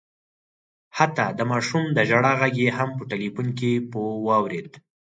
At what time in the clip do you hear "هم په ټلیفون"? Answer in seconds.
2.77-3.47